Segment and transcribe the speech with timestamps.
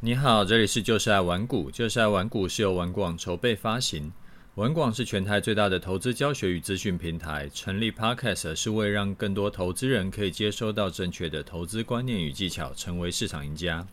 [0.00, 4.12] 你好，这里是就是爱玩股，就是爱玩股是由玩广筹备发行。
[4.56, 13.86] 玩广是全台最大的投资教学与资讯平台，成立 Podcast 是为让更多投资人可以接收到正确的投资观念与技巧，成为市场赢家。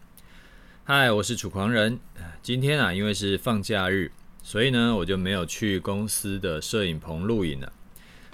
[0.84, 1.97] 嗨，我是楚狂人。
[2.42, 4.12] 今天啊，因为是放假日，
[4.44, 7.72] 所以呢，我就没有去公司的摄影棚录影了，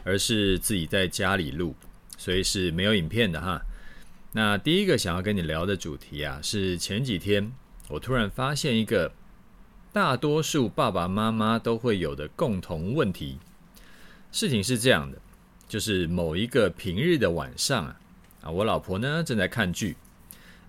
[0.04, 1.76] 而是自己在家里录，
[2.18, 3.62] 所以是没有影片的哈。
[4.32, 7.52] 那第一个想要跟你聊的主题啊，是前几天
[7.88, 9.12] 我突然发现一个
[9.92, 13.40] 大多数爸爸妈妈都会有的共同问题。
[14.32, 15.18] 事情是这样的，
[15.68, 18.00] 就是某一个平日的晚上啊，
[18.44, 19.98] 啊，我老婆呢正在看剧，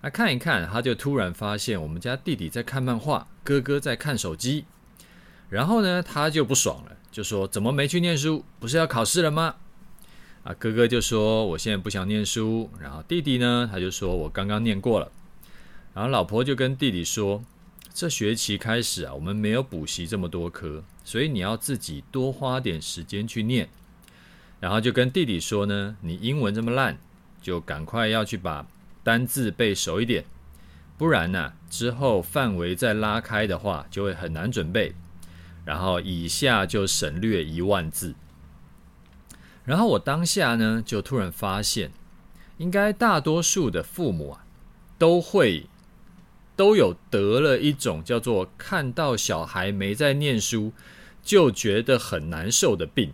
[0.01, 4.65] 啊，看一看，她就突然发现我们家弟弟在看漫画，哥哥在看手机，
[5.49, 8.43] 然后呢，她就不爽了，就说：“怎么没去念书？
[8.59, 9.57] 不是要考试了吗？”
[10.43, 15.11] 啊，哥哥就说我现在不想念书，然后弟弟呢，他就说我刚刚念过了，
[15.93, 17.43] 然后老婆就跟弟弟说，
[17.93, 23.69] 这学期开始啊，我们没有补习这么多科，所以你要自己多花点时间去念，
[24.59, 26.97] 然后就跟弟弟说呢，你英文这么烂，
[27.39, 28.65] 就赶快要去把
[29.03, 30.25] 单字背熟一点，
[30.97, 34.95] 不然呢，之后范围再拉开的话，就会很难准备，
[35.65, 38.15] 然后以下就省略一万字。
[39.71, 41.93] 然后我当下呢，就突然发现，
[42.57, 44.43] 应该大多数的父母啊，
[44.97, 45.65] 都会
[46.57, 50.73] 都有得了一种叫做看到小孩没在念书，
[51.23, 53.13] 就觉得很难受的病。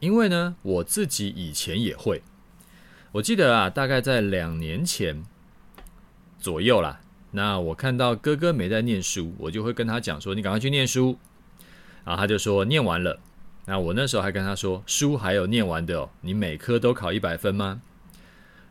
[0.00, 2.22] 因为呢，我自己以前也会，
[3.12, 5.24] 我记得啊，大概在两年前
[6.38, 7.00] 左右啦，
[7.30, 11.16] 那我看到哥哥没在念书，我就会跟他讲说：“你赶快去念书。”
[12.04, 13.18] 然后他就说：“念完了。”
[13.64, 17.80] 那我那时候还跟他说，书还有念完的哦，你每科都考一百分吗？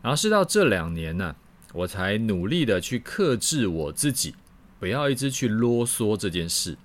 [0.02, 1.36] 然后是到这两年呢，
[1.74, 4.36] 我才努力的去克制我自己，
[4.80, 6.78] 不要一直去啰嗦这件事。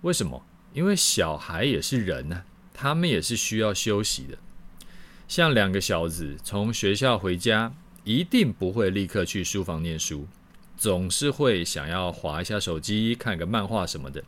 [0.00, 0.44] 为什么？
[0.72, 2.42] 因为小孩也是人呢，
[2.74, 4.36] 他们也是需要休息的。
[5.28, 7.72] 像两个小子从学校回家，
[8.02, 10.26] 一定不会立刻去书房念书，
[10.76, 14.24] 总是会想要划一下手机，看个漫画什么的。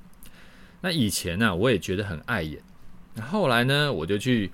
[0.82, 2.62] 那以前呢，我也觉得很碍眼。
[3.14, 4.50] 那后来呢，我就去，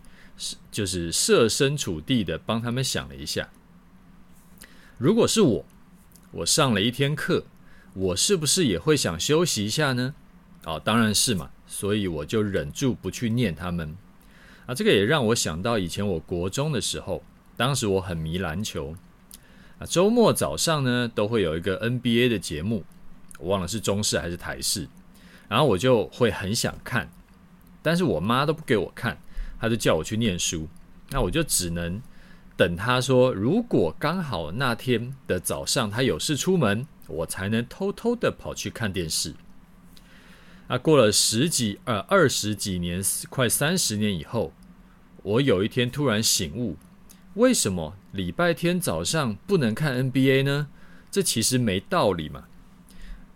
[0.71, 3.49] 就是设身处地的帮他们想了一下，
[4.99, 5.65] 如果是我，
[6.31, 7.45] 我上了一天课，
[7.95, 10.15] 我是不是也会想休息一下呢？
[10.65, 13.97] 哦，当然是嘛，所以我就忍住不去念他们。
[14.67, 17.25] 啊，这个也让我想到以前我国中的时候，
[17.57, 18.95] 当时我很迷篮球，
[19.79, 22.85] 啊，周末早上呢都会有一个 NBA 的节目，
[23.39, 24.87] 我忘了是中视还是台视，
[25.49, 27.11] 然后我就会很想看。
[27.83, 29.19] 但是我妈都不给我看，
[29.59, 30.69] 她就叫我去念书，
[31.11, 32.01] 那我就只能
[32.57, 39.35] 等她说，如果刚好那天的早上她有事出门，我才能偷偷的跑去看电视。
[40.69, 44.53] 那过了十几呃二十几年，快三十年以后，
[45.23, 46.77] 我有一天突然醒悟，
[47.35, 50.69] 为什么礼拜天早上不能看 NBA 呢？
[51.11, 52.45] 这其实没道理嘛。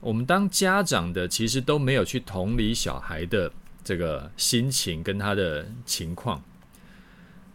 [0.01, 3.51] 我们当家长的其实都没有去同理小孩的。
[3.85, 6.43] 这个心情跟他的情况，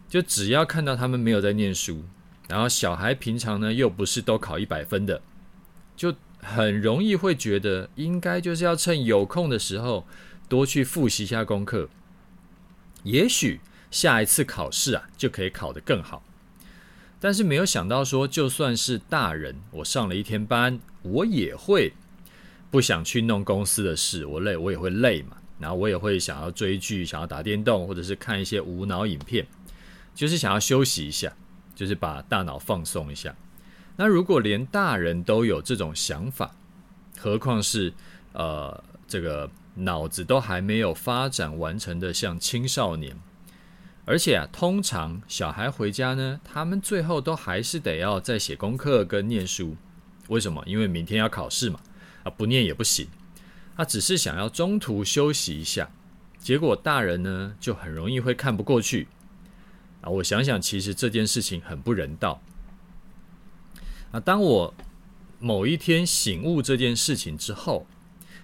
[0.08, 2.04] 就只要看到他们没有在念书，
[2.48, 5.20] 然后小孩平常呢又不是都考一百分的，
[5.96, 10.06] 就很容易会觉得应该就是要趁有空的时候
[10.48, 11.88] 多去复习一下功课，
[13.02, 13.60] 也许
[13.90, 16.22] 下一次考试啊就可以考得更好。
[17.18, 21.92] 但是没有想到说，就算是大人，我上了一天班，我也会
[22.70, 25.36] 不想去弄公司的事，我累，我也会累嘛。
[25.60, 29.46] 然后我也会想要追剧，想要打电动，或者是看一些无脑影片，
[30.14, 31.32] 就是想要休息一下，
[31.74, 33.36] 就是把大脑放松一下。
[33.96, 36.56] 那如果连大人都有这种想法，
[37.18, 37.92] 何况是
[38.32, 43.14] 呃这个脑子都还没有发展完成的像青少年，
[44.06, 49.76] 而且啊，通常小孩回家呢，他们最后都还是得要再写功课跟念书。
[50.28, 50.62] 为什么？
[50.66, 51.78] 因为明天要考试嘛，
[52.22, 53.06] 啊，不念也不行。
[53.80, 55.90] 他只是想要中途休息一下，
[56.38, 59.08] 结果大人呢就很容易会看不过去
[60.02, 60.10] 啊！
[60.10, 62.42] 我想想，其实这件事情很不人道
[64.12, 64.20] 啊！
[64.20, 64.74] 当我
[65.38, 67.86] 某一天醒悟这件事情之后，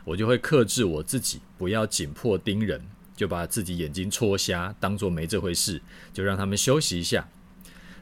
[0.07, 5.83] 我就会克制我自己，不要紧迫盯人，就把自己眼睛戳瞎，当做没这回事，
[6.15, 7.29] 就让他们休息一下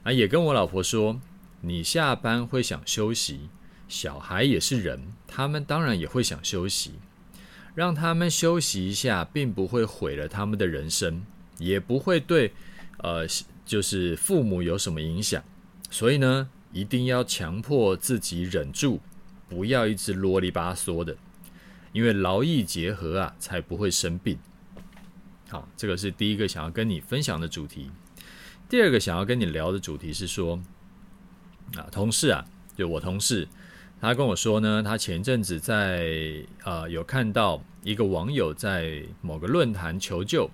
[0.05, 0.13] 啊！
[0.13, 1.21] 也跟我老婆说，
[1.63, 3.49] 你下班会想休息，
[3.89, 6.93] 小孩也是人，他们当然也会想休息。
[7.75, 11.25] 让他们休息一下，并不会毁了他们的人生，
[11.59, 12.53] 也不会对
[12.99, 13.27] 呃，
[13.67, 15.43] 就是父母有什么影响。
[15.91, 19.01] 所以呢，一定要强迫自己忍住，
[19.49, 21.17] 不要一直啰里吧嗦的，
[21.93, 24.39] 因为劳逸结合啊，才不会生病。
[25.49, 27.91] 好，这个是第一个想要跟你分享的主题。
[28.69, 30.61] 第二个想要跟你聊的主题是说，
[31.77, 32.45] 啊，同事啊，
[32.77, 33.47] 就我同事，
[34.05, 36.13] 他跟我说呢，他前阵子在
[36.63, 40.51] 呃有看到一个网友在某个论坛求救，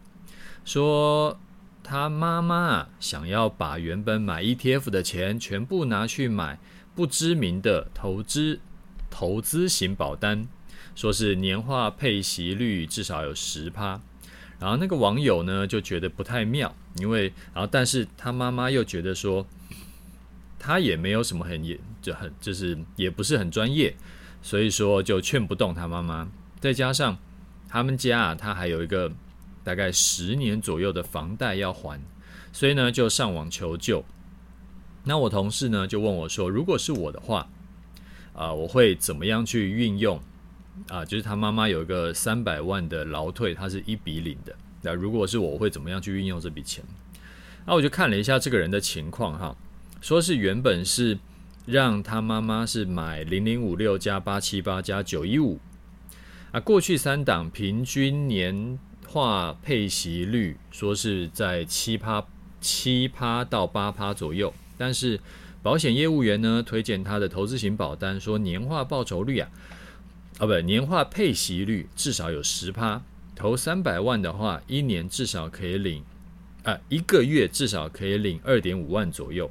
[0.65, 1.37] 说
[1.83, 6.61] 他妈妈想要把原本买 ETF 的钱全部拿去买
[6.95, 8.61] 不知名的投资
[9.11, 10.47] 投资型保单，
[10.95, 14.01] 说是年化配息率至少有十趴。
[14.61, 19.45] 然后那个网友呢就觉得不太妙，因为然后但是他妈妈又觉得说，
[20.57, 23.95] 他也没有什么很严就很就是也不是很专业，
[24.43, 26.29] 所以说就劝不动他妈妈。
[26.59, 27.17] 再加上
[27.69, 29.11] 他们家啊，他还有一个
[29.63, 32.01] 大概十年左右的房贷要还，
[32.53, 34.05] 所以呢就上网求救。
[35.05, 37.49] 那我同事呢就问我说，如果是我的话，
[38.35, 40.21] 啊、我会怎么样去运用？
[40.89, 44.55] 啊，就是他妈妈有一个三百万的劳退，他是一比零的。
[44.83, 46.83] 那如果是我，我会怎么样去运用这笔钱？
[47.67, 49.55] 那我就看了一下这个人的情况哈，
[50.01, 51.19] 说是原本是
[51.67, 55.61] 让他妈妈是买零零五六加八七八加九一五
[56.53, 62.27] 啊，过去三档平均年化配息率说是在七趴
[62.61, 65.21] 七趴到八趴左右，但是
[65.63, 69.49] 保险业务员呢推荐他的投资型保单，说年化报酬率啊。
[70.39, 73.03] 啊，不，年化配息率至少有十趴，
[73.37, 76.03] 投三百万的话，一年至少可以领，
[76.63, 79.51] 啊，一个月至少可以领二点五万左右。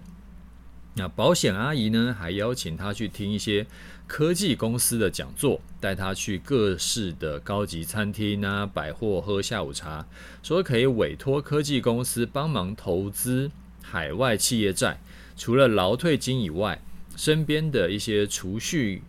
[0.96, 3.66] 那保险阿姨呢，还邀请他去听一些
[4.06, 10.06] 科技公司的讲座，带他去各式的高级餐厅啊、百货喝下午茶，
[10.44, 13.50] 说可以委托科技公司帮忙投资
[13.82, 15.00] 海外企业债，
[15.38, 16.82] 除了劳退金以外，
[17.16, 19.02] 身边的一些储蓄。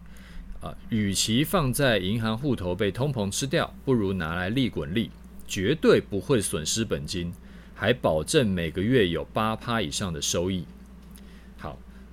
[0.60, 5.10] 啊，与其放在银行户头被通膨吃掉，不如拿来利滚利，
[5.48, 7.32] 绝对不会损失本金，
[7.74, 10.66] 还保证每个月有八趴以上的收益。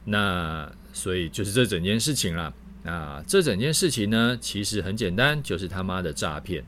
[0.10, 2.54] 那所以就是这整件事情啦。
[2.84, 6.64] 那这整件事情呢，其实很简单，就是他妈的诈骗。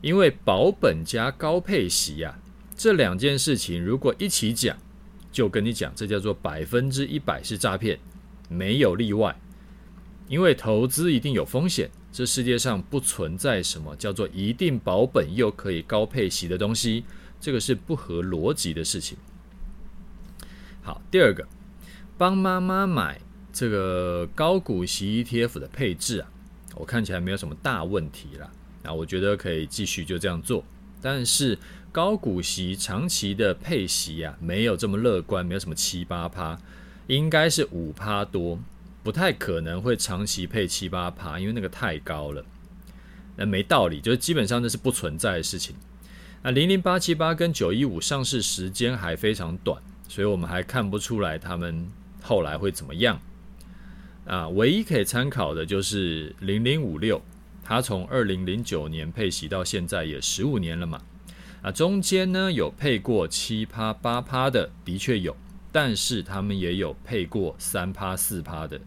[0.00, 2.42] 因为保本加高配息呀、啊，
[2.76, 4.76] 这两件事情如果一起讲，
[5.30, 7.98] 就跟你讲，这叫做百分之一百是诈骗，
[8.48, 9.34] 没有例外。
[10.26, 17.04] 因为投资一定有风险，这世界上不存在什么叫做一定保本又可以高配息的东西，
[17.40, 19.16] 这个是不合逻辑的事情。
[20.82, 21.46] 好，第二个，
[22.16, 23.20] 帮妈妈买
[23.52, 26.28] 这个高股息 ETF 的配置啊，
[26.74, 28.50] 我看起来没有什么大问题啦，
[28.82, 30.64] 那我觉得可以继续就这样做。
[31.00, 31.58] 但是
[31.92, 36.58] 高股息长期的配息啊，没有这么乐观，没有什么七八趴，
[37.06, 38.58] 应该是五趴多。
[39.02, 42.42] 不太可能会长期配七八趴，因为那个太高了，
[43.36, 45.76] 那没道理，就是基本上那是不存在的事情。
[46.42, 51.86] 那零零八七八跟九一五上市时间还非常短，所以我们还看不出来他们
[52.24, 53.20] 后来会怎么样。
[54.26, 57.20] 啊，唯一可以参考的就是零零五六，
[57.62, 61.00] 它从二零零九年配息到现在也十五年了嘛。
[61.62, 65.36] 啊，中间呢有配过七趴八趴的，的确有，
[65.70, 68.80] 但是他们也有配过三趴四趴的。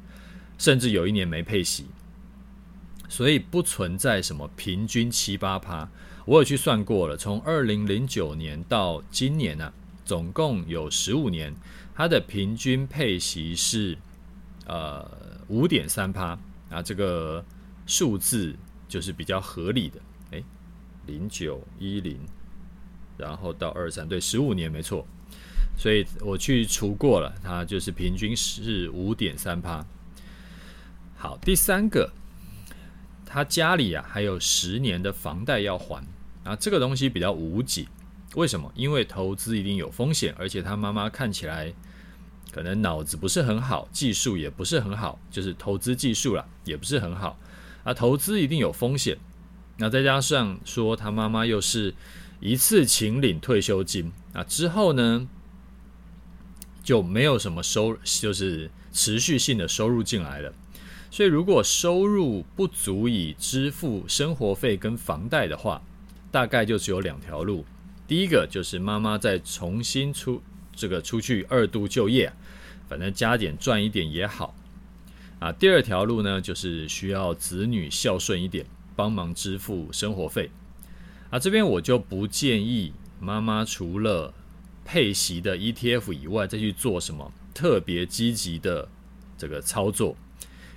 [0.58, 1.86] 甚至有一年没配息，
[3.08, 5.88] 所以不存在什么平均七八趴。
[6.26, 11.56] 我有去算过了，从二零零九年到今年呢、啊，总共有十五年，
[11.98, 13.98] 它的平均配息是
[14.68, 15.04] 呃
[15.48, 16.38] 五点三趴
[16.70, 17.44] 啊，这个
[17.88, 18.56] 数字
[18.88, 20.00] 就是比较合理的。
[20.30, 20.44] 诶，
[21.08, 22.20] 零九一零，
[23.18, 25.08] 然后到二三，对，十五年没错。
[25.76, 29.84] 所以我去除过了，它就是平均是五点三趴。
[31.16, 32.12] 好，第三个，
[33.26, 36.06] 他家里啊还有十年的房贷要还
[36.44, 37.88] 啊，这个东西比较无解。
[38.36, 38.72] 为什么？
[38.76, 41.74] 因为投资一定有风险，而且他妈妈看起来
[42.58, 47.38] 可能脑子不是很好，技术也不是很好，就是投资技术啦，也不是很好
[47.84, 47.94] 啊。
[47.94, 49.16] 投资一定有风险，
[49.78, 51.94] 那再加上说他妈妈又是
[52.40, 55.28] 一次请领退休金啊，之后呢
[56.82, 60.52] 就没有什么收，就是持续性的收入进来了。
[61.12, 65.84] 所以，如果收入不足以支付生活费跟房贷的话，
[66.32, 67.64] 大概就只有两条路。
[68.08, 70.42] 第一个就是妈妈再重新出
[70.78, 72.32] 这个出去二度就业，
[72.88, 74.56] 反正加点赚一点也好。
[75.40, 78.66] 啊，第二条路呢，就是需要子女孝顺一点，
[78.96, 80.50] 帮忙支付生活费。
[81.30, 84.34] 啊，这边我就不建议妈妈除了
[84.86, 88.88] 配息的 ETF 以外，再去做什么特别积极的
[89.38, 90.16] 这个操作。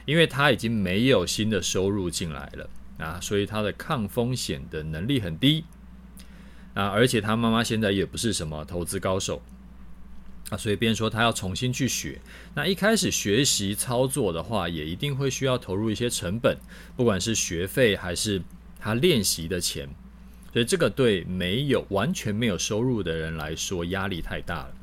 [0.06, 5.64] 因为他已经没有新的收入进来了啊，所以他的抗风险的能力很低
[6.74, 9.40] 啊，而且他妈妈现在也不是什么投资高手
[10.50, 12.20] 啊，所以变说他要重新去学。
[12.54, 16.58] 那一开始学习操作的话，也一定会需要投入一些成本，
[16.96, 18.42] 不管是学费还是
[18.78, 19.88] 他练习的钱。
[20.52, 24.74] 所以这个对没有完全没有收入的人来说压力太大了。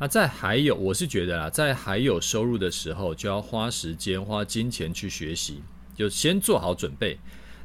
[0.00, 5.62] 那在还有，我是觉得啊，在还有收入的时候，就要花时间、花金钱去学习，
[5.94, 7.18] 就先做好准备，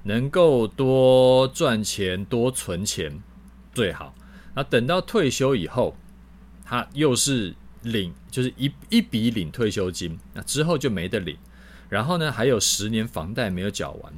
[0.04, 3.20] 能够多赚钱、多存钱
[3.74, 4.14] 最好。
[4.54, 5.98] 那等到退休以后，
[6.66, 11.38] 他又是领，就是一一笔领退休金，那之后就没得领。
[11.88, 14.14] 然后呢，还有十年房贷没有缴完。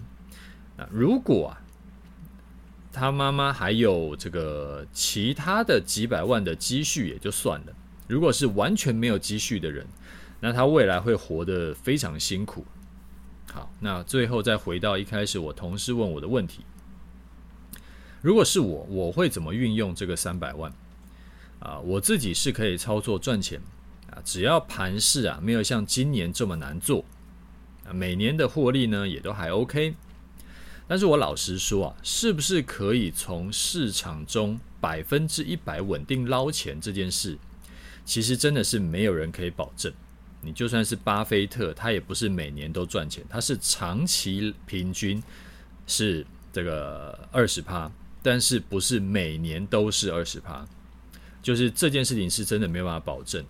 [0.77, 1.61] 那如果啊，
[2.93, 7.73] 他妈妈还有这个其他的几百万的积蓄也就算了，
[8.07, 9.85] 如果是完全没有积蓄的人，
[10.39, 12.65] 那他未来会活得非常辛苦。
[13.51, 16.61] 好，那最后再回到一开始我同事问我的问题，
[18.21, 20.71] 如果是我，我会怎么运用这个三百万？
[21.59, 23.59] 啊，我自己是可以操作赚钱
[24.11, 27.03] 啊，只要盘势啊没有像今年这么难做，
[27.85, 29.95] 啊，每年的获利呢也都还 OK。
[30.87, 37.37] 但是我老实说啊，是不是可以从市场中百分之一百稳定捞钱这件事，
[38.05, 39.91] 其实真的是没有人可以保证。
[40.39, 45.21] 你就算是巴菲特，他也不是每年都赚钱，他是长期平均
[45.87, 50.65] 是这个二十趴，但是不是每年都是二十趴。
[51.47, 53.41] 就是这件事情是真的没有办法保证，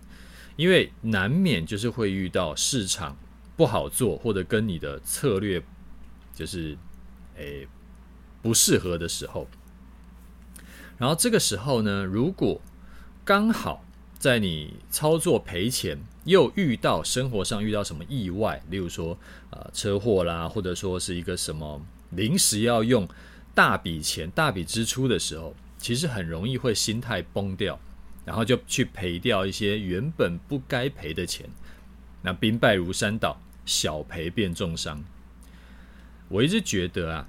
[0.54, 3.16] 因为难免就是会遇到市场
[3.56, 5.60] 不好做，或者跟你的策略
[6.32, 6.78] 就是。
[7.40, 7.68] 诶，
[8.42, 9.46] 不适合的时候，
[10.98, 12.60] 然后这个时候呢，如果
[13.24, 13.84] 刚好
[14.18, 19.16] 在你操作赔钱，又遇到生活上遇到什么意外，例如说
[19.50, 23.08] 呃车祸啦，或者说是一个什么临时要用
[23.54, 27.78] 大笔钱、大笔支出的时候，其实很容易会心态崩掉，
[28.28, 31.48] 然后就去赔掉一些原本不该赔的钱，
[32.20, 35.02] 那兵败如山倒，小赔变重伤。
[36.28, 37.26] 我一直觉得啊，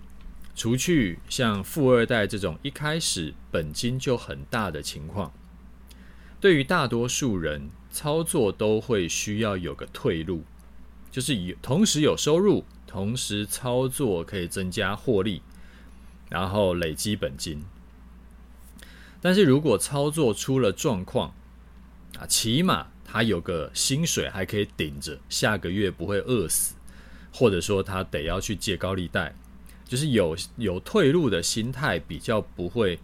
[0.53, 5.32] 除去像富二代这种一开始本金就很大的情况，
[6.41, 10.44] 对于大多数人操作都会需要有个退路，
[11.10, 15.41] 就是有同时有收入，同时操作可以增加获利，
[16.29, 17.63] 然后累积本金。
[19.21, 21.33] 但是如果操作出了状况
[22.17, 26.75] 啊，起码他有个薪水还可以顶着，下个月不会饿死。
[27.31, 29.35] 或者说他得要去借高利贷，
[29.85, 32.99] 就是有有退路的心态，比较不会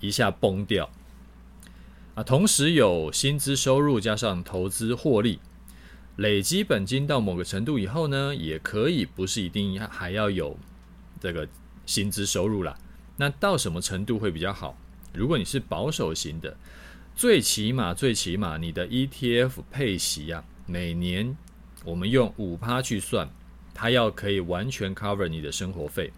[0.00, 0.88] 一下崩掉
[2.14, 2.22] 啊。
[2.22, 5.40] 同时有薪资收入加上投资获利，
[6.16, 10.56] 累积本金到某个程度以后呢，也可以不是一定还要有
[11.20, 11.46] 这个
[11.84, 12.78] 薪资收入啦。
[13.18, 14.74] 那到什么程度会比较好？
[15.12, 16.56] 如果你是保守型的，
[17.14, 21.36] 最起码最起码你的 ETF 配息啊，每年。
[21.84, 23.30] 我们用五趴去算，
[23.72, 26.12] 它要可以完全 cover 你的生活费，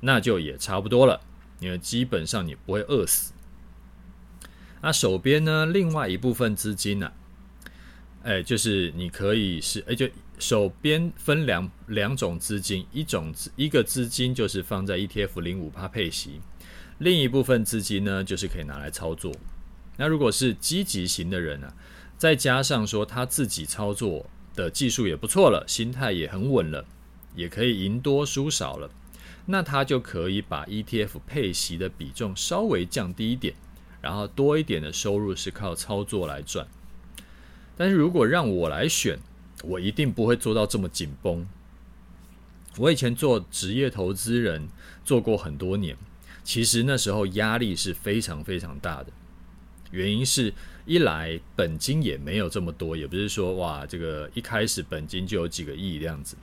[0.00, 1.18] 那就也差不多了。
[1.60, 3.32] 因为基本上你不会饿死。
[4.82, 7.12] 那手边呢，另外一部分资金呢、啊，
[8.24, 10.08] 哎，就是你可以是哎，就
[10.38, 16.40] 手边分两两种资金，一种一个资金就是放在 ETF 零五趴配息，
[17.00, 19.34] 另一部分资金呢，就是可以拿来操作。
[19.96, 21.74] 那如果是积极型的人呢、啊，
[22.16, 24.24] 再加上说他自己操作。
[24.52, 26.84] 的技术也不错了，心态也很稳了，
[27.36, 28.90] 也可以赢多输少了，
[29.46, 33.54] 那他就可以把 ETF 配息的比重稍微降低一点，
[34.02, 36.66] 然后多一点的收入是靠操作来赚。
[37.76, 39.20] 但是如果让我来选，
[39.62, 41.46] 我一定不会做到这么紧绷。
[42.76, 44.68] 我以前做职业投资人
[45.04, 45.96] 做过很多年，
[46.44, 49.12] 其实那时候压力是非常非常大的，
[49.90, 50.52] 原因是。
[50.86, 56.34] 一来本金也没有这么多，也不是说哇，这个一开始本金就有几个亿这样子。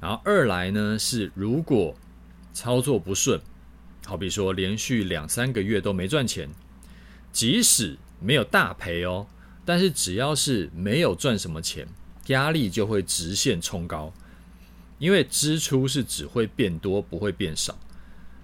[0.00, 1.94] 然后二来呢是，如果
[2.54, 3.38] 操作不顺，
[4.06, 6.48] 好比说连续两三个月都没赚钱，
[7.32, 9.26] 即使没有大赔哦，
[9.62, 11.86] 但是只要是没有赚什么钱，
[12.28, 14.10] 压力就会直线冲高，
[14.98, 17.78] 因为支出是只会变多不会变少。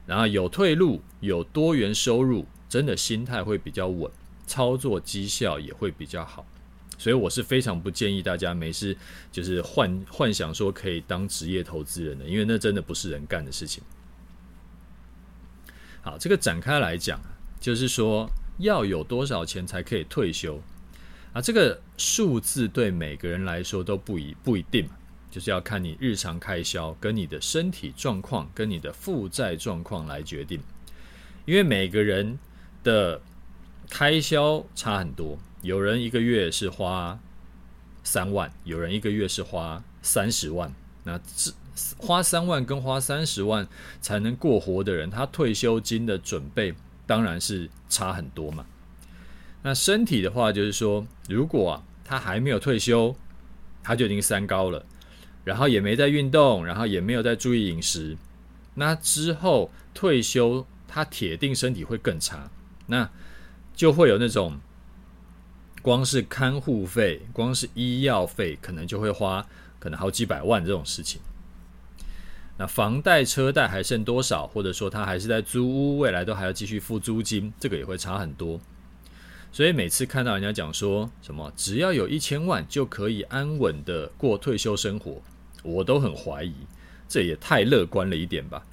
[0.07, 4.11] 然后有退路，有多元收入，真的心态会比较稳。
[4.45, 6.45] 操作绩效也会比较好，
[6.99, 8.95] 所以我是非常不建议大家没事
[9.31, 13.83] 就是幻幻想说可以当职业投资人的，因为那真的不是人干的事情。
[16.03, 17.19] 好，这个展开来讲，
[17.61, 18.29] 就是说
[18.59, 20.61] 要有多少钱才可以退休
[21.33, 21.41] 啊？
[21.41, 24.87] 这个数字对每个人来说都不一不一定，
[25.33, 30.61] 就是要看你日常开销跟你的身体状况跟你的负债状况来决定，
[31.47, 32.39] 因为每个人
[32.85, 33.19] 的
[33.89, 37.19] 开销差很多，有人一个月是花
[38.05, 40.71] 三万，有人一个月是花三十万，
[41.05, 41.51] 那这
[41.97, 43.67] 花三万跟花三十万
[44.03, 46.75] 才能过活的人，他退休金的准备
[47.07, 48.67] 当然是差很多嘛。
[49.62, 53.17] 那身体的话，就是说，如果啊他还没有退休，
[53.83, 54.85] 他就已经三高了，
[55.45, 58.17] 然后也没在运动，然后也没有在注意饮食，
[58.75, 62.51] 那之后退休，他铁定身体会更差，
[62.87, 63.11] 那
[63.75, 64.61] 就会有那种
[65.83, 69.47] 光是看护费、光是医药费，可能就会花
[69.79, 71.21] 可能好几百万这种事情。
[72.59, 74.47] 那房贷、车贷还剩多少？
[74.47, 78.61] 或者说他还是在租屋，未来都还要继续付租金，这个也会差很多。
[79.51, 85.21] 所以每次看到人家讲说什么只要有一千万就可以安稳的过退休生活，
[85.62, 86.54] 我都很怀疑，
[87.09, 88.64] 这也太乐观了一点吧。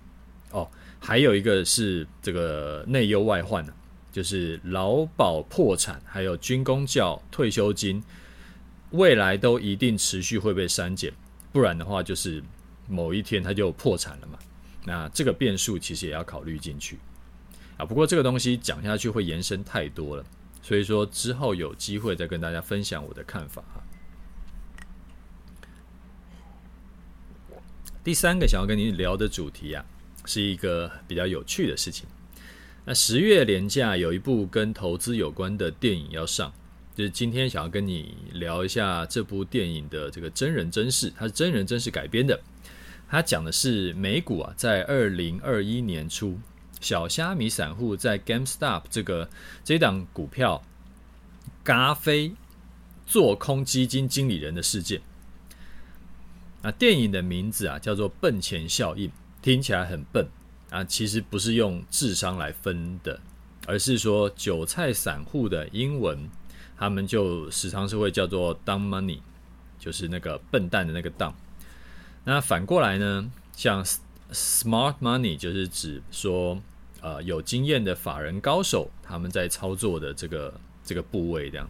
[0.51, 0.69] 哦，
[1.00, 3.74] 还有一个是这个内忧外患呢，
[4.12, 8.03] 就是劳保破产，还有军工教退休金，
[8.91, 11.13] 未来都一定持续会被删减，
[11.51, 12.43] 不然的话就是。
[12.91, 14.39] 某一天它就破产了嘛？
[14.84, 16.98] 那这个变数其实也要考虑进去
[17.77, 17.86] 啊。
[17.86, 20.25] 不过这个东西讲下去会延伸太多了，
[20.63, 23.84] 所以说之后有机会再跟大家分享我的看法哈。
[28.03, 29.86] 第三个想要跟你聊的主题啊，
[30.25, 32.08] 是一个比较有趣的事情。
[32.86, 36.51] 那十月连假有一部跟投资有关的电影要上，
[36.96, 42.39] 就是今天想要跟你聊一下这部电影的这个真人真事，它是真人真事改编的。
[43.10, 46.39] 它讲的是美股啊，在二零二一年初，
[46.79, 49.29] 小虾米散户在 GameStop 这个
[49.63, 50.63] 这档股票
[51.63, 52.32] 嘎飞
[53.06, 55.01] 做空基金经理人的事件。
[56.62, 59.08] 那电影的名字啊叫做《笨钱效应》，
[59.42, 60.28] 听起来很笨
[60.70, 63.19] 啊，其实不是用智商来分的，
[63.65, 66.30] 而是说韭菜散户的英文，
[66.78, 69.19] 他们就时常是会叫做 “dumb money”，
[69.80, 71.34] 就是那个笨蛋的那个 “dumb”。
[72.26, 73.32] 那反过来呢？
[73.54, 73.84] 像
[74.32, 76.62] smart money 就是指说，
[77.02, 81.67] 呃，有经验的法人高手他们在操作的这个这个部位这样。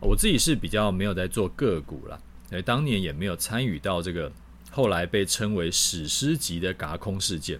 [0.00, 2.20] 我自己是比较没有在做个股了，
[2.52, 4.30] 所以当年也没有参与到这个
[4.70, 7.58] 后来被称为史诗级的嘎空事件。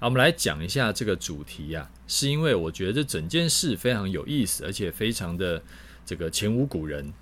[0.00, 5.62] 啊，我们来讲一下这个主题呀，是因为我觉得这整件事非常有意思，而且非常的
[6.04, 7.12] 这个前无古人。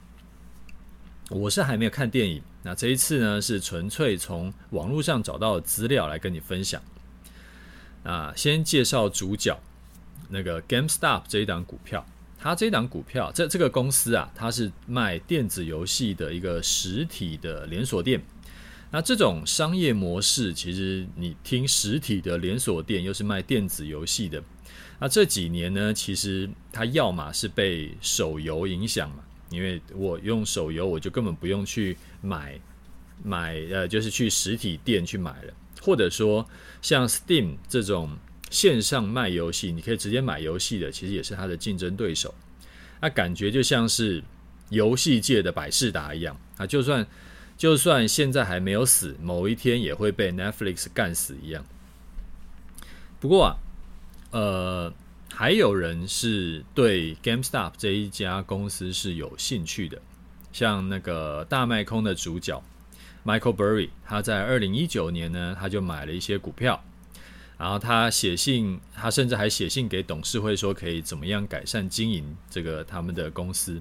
[1.29, 6.81] 我是还没有看电影，那这一次呢是纯粹从网络上找到的资料来跟你分享。
[8.05, 9.61] 啊，先介绍主角，
[10.31, 12.07] 那个 GameStop 这一档股票，
[12.47, 18.23] 它这档股票，这这个公司啊，它是卖电子游戏的一个实体的连锁店。
[18.93, 24.41] 那这种商业模式，其实你听实体的连锁店又是卖电子游戏的，
[25.01, 29.25] 那这几年呢，其实它要么是被手游影响嘛。
[29.51, 32.61] 因为我用手游，我就根本不用去买
[33.25, 36.49] 买呃，就是去实体店去买了，或者说
[36.81, 38.17] 像 Steam 这种
[38.51, 42.35] 线上卖游戏，你可以直接买游戏的，其实也是它的竞争对手。
[43.01, 44.23] 那感觉就像是
[44.71, 47.07] 游戏界的百事达一样啊，就算
[47.57, 51.65] 就算现在还没有死，某一天也会被 Netflix 干死一样。
[53.21, 53.57] 不过啊，
[54.31, 54.93] 呃。
[55.29, 60.01] 还有人是对 GameStop 这一家公司是有兴趣的，
[60.51, 62.63] 像那个大卖空的主角
[63.23, 66.83] Michael Burry，他在二零一九年呢，他就买了一些股票，
[67.59, 73.81] 然后他写信，他甚至还写信给董事会说可以怎么样改善经营这个他们的公司。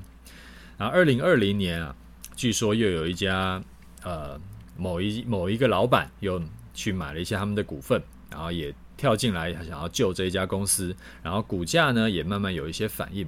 [0.78, 1.96] 然后二零二零年啊，
[2.36, 3.62] 据说又有一家
[4.04, 4.40] 呃
[4.78, 6.42] 某一某一个老板又
[6.74, 8.74] 去买了一些他们的股份，然后也。
[8.98, 13.28] 跳进来想要救这一家公司，然后股价呢也慢慢有一些反应。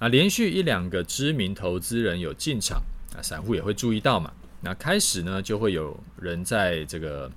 [0.00, 2.82] 啊，连续一两个知名投资人有进场，
[3.16, 4.32] 啊，散户也会注意到嘛。
[4.60, 7.30] 那开始呢就会有人在这个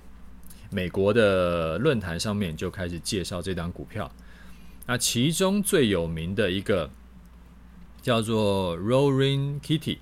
[0.70, 4.10] 美国的论坛上面就开始介绍这档股票。
[4.86, 6.90] 那其中最有名的一个
[8.00, 9.98] 叫做 Roaring Kitty，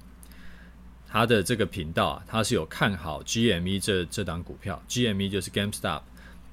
[1.09, 6.02] 他的这个频道啊，他是有看好 GME 这这档股票，GME 就是 GameStop。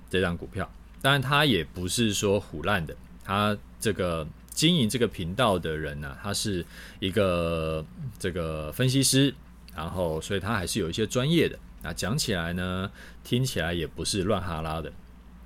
[0.10, 0.71] 这张股票，
[1.02, 6.63] 当然他也不是说唬烂的，他这个经营这个频道的人呢、他是
[6.99, 7.84] 一个
[8.19, 9.34] 这个分析师，
[9.76, 11.58] 然后所以他还是有一些专业的。
[11.84, 12.89] 那讲起来呢，
[13.24, 14.91] 听起来也不是乱哈拉的。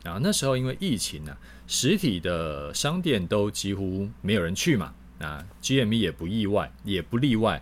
[0.04, 7.62] 啊那时候因为疫情呢、啊，实体的商店都几乎没有人去嘛，那 GME 也不意外，也不例外。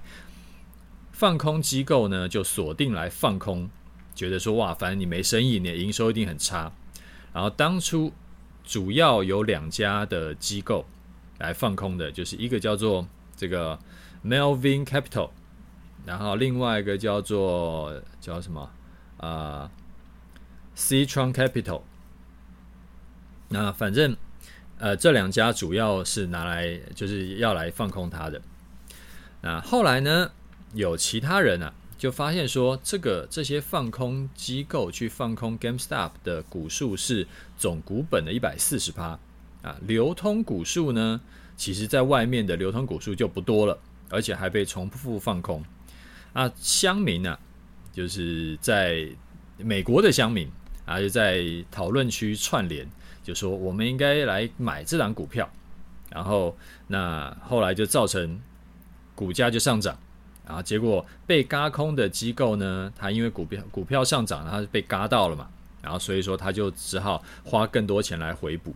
[1.12, 3.70] 放空机构呢就锁定来放空，
[4.14, 6.72] 觉得说哇，反正你没生意，你的营收一定很差。
[7.34, 8.12] 然后当初
[8.64, 10.86] 主要有两家的机构
[11.40, 13.80] 来放空的，就是一个叫做这个
[14.24, 15.30] Melvin Capital，
[16.06, 18.62] 然后另外一个叫做叫什么
[19.18, 19.72] 啊、呃、
[20.76, 21.82] Citron Capital。
[23.50, 24.16] 那反正
[24.78, 28.42] 呃这两家主要是拿来就是要来放空它的。
[29.42, 30.32] 那后来呢，
[30.74, 31.74] 有其他人啊。
[31.98, 37.26] 就发现说，这个这些放空机构去放空 GameStop 的股数是
[37.58, 39.18] 总股本的一百四十趴
[39.62, 41.22] 啊，流通股数呢，
[41.56, 45.64] 其实在外面的流通股数就不多了，而且还被重复放空
[46.36, 46.52] 啊。
[46.60, 47.40] 乡民呢、啊，
[47.92, 49.08] 就是在
[49.58, 50.48] 美国的乡民
[50.86, 52.88] 啊，就在讨论区串联，
[53.24, 55.50] 就说我们应该来买这档股票，
[56.12, 56.56] 然后
[56.88, 58.40] 那后来就造成
[59.16, 59.98] 股价就上涨。
[60.46, 65.50] 然后结果被轧空的机构呢，他因为股票股票上涨，他是被轧到了嘛，
[65.82, 68.76] 然后所以说他就只好花更多钱来回补。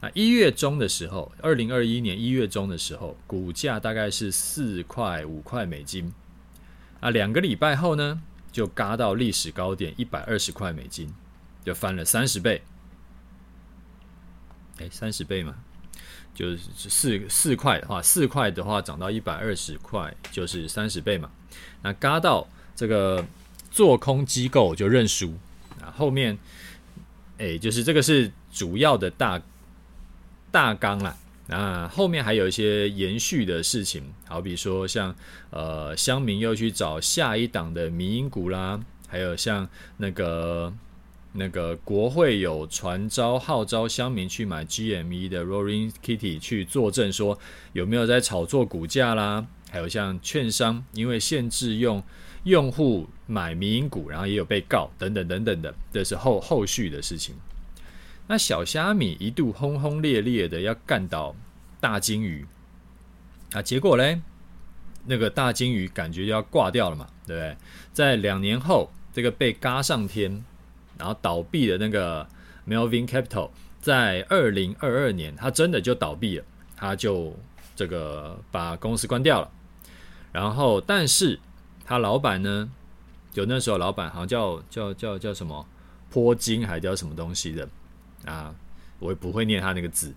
[0.00, 6.12] 那一月中的时候，二零二一年一月中的时候，股价大概是四块五块美金，
[7.00, 11.12] 啊，两个礼拜后呢，就嘎到历史高点一百二十块美金，
[11.64, 12.62] 就翻了三十倍，
[14.78, 15.54] 哎，三十倍嘛。
[16.32, 21.30] 就是四四块的话，四块的话涨到一百二十块，就是三十倍嘛。
[21.82, 23.22] 那嘎到这个
[23.70, 25.34] 做空机构就认输
[25.82, 25.92] 啊。
[25.94, 26.38] 后面
[27.36, 29.42] 哎，就是这个是主要的大
[30.50, 31.16] 大纲啦。
[31.50, 35.14] 那后面还有一些延续的事情，好比说像
[35.50, 40.72] 呃乡民又去找下一档的迷因股啦，还有像那个。
[41.32, 47.38] 那个国会有传召号召乡民去买 GME 的 Roaring Kitty 去作证，说
[47.72, 49.46] 有没有在炒作股价啦？
[49.70, 52.02] 还有像券商因为限制用
[52.42, 57.36] 用户买迷因股，然后也有被告等等等等的，这是后后续的事情。
[58.30, 61.34] 那小虾米一度轰轰烈烈的要干倒
[61.80, 62.46] 大鲸鱼
[63.52, 64.20] 啊，结果嘞，
[65.04, 67.56] 那个大鲸鱼感觉就要挂掉了嘛，对不对？
[67.92, 70.44] 在两年后，这个被嘎上天。
[70.96, 72.24] 然后倒闭的那个
[72.68, 76.44] Melvin Capital，在二零二二年，他真的就倒闭了，
[76.76, 77.34] 他就
[77.74, 79.50] 这个把公司关掉了。
[80.30, 81.40] 然后，但是
[81.84, 82.70] 他老板呢，
[83.32, 85.66] 就那时候老板好像叫叫叫叫什么
[86.10, 87.68] 坡金，还叫什么东西的
[88.24, 88.54] 啊，
[88.98, 90.14] 我也不会念他那个字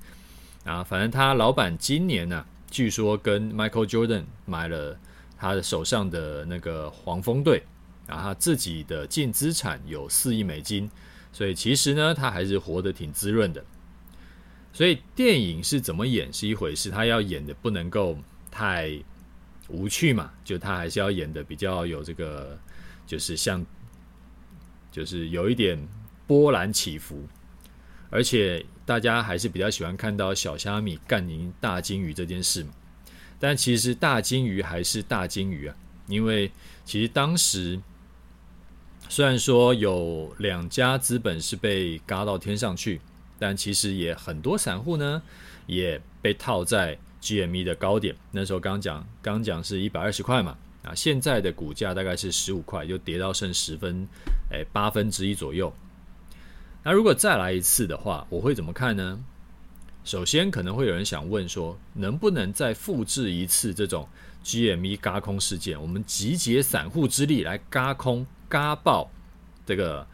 [0.64, 0.84] 啊。
[0.84, 4.98] 反正他老板今年呢、啊，据说跟 Michael Jordan 买了
[5.38, 7.64] 他的手上的那个黄蜂队。
[8.06, 10.92] 然后他自己的净资产有四亿美金，
[11.32, 13.64] 所以其实呢，他还是活得挺滋润的。
[14.74, 18.18] 所以电影是怎么演是一回事，他要演的不能够
[18.52, 18.92] 太
[19.70, 22.60] 无趣嘛，就他还是要演的比较有这个，
[23.08, 23.66] 就是像，
[24.92, 25.80] 就是有一点
[26.28, 27.26] 波澜起伏，
[28.14, 32.70] 而且大家还是比较喜欢看到小虾米干赢大鲸鱼这件事嘛。
[33.40, 35.76] 但其实大鲸鱼还是大鲸鱼啊，
[36.08, 36.52] 因为
[36.86, 37.80] 其实当时。
[39.10, 43.00] 虽然说有两家资本是被嘎到天上去，
[43.38, 45.22] 但其实也很多散户呢
[45.68, 48.16] 也被套在 GME 的高点。
[48.32, 54.08] 那时候刚讲刚讲是一百二十块嘛，啊，现在的股价大概是十五块，就跌到剩十分，
[54.50, 55.72] 哎，八分之一左右。
[56.84, 59.24] 那如果再来一次的话，我会怎么看呢？
[60.04, 64.08] 首先可能会有人想问说，能不能再复制一次这种
[64.44, 65.82] GME 嘎空事件？
[65.82, 68.28] 我们集结散户之力来嘎空。
[68.50, 69.10] 嘎爆
[69.66, 70.06] 这个